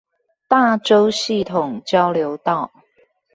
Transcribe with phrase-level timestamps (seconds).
[0.47, 2.71] 大洲系統交流道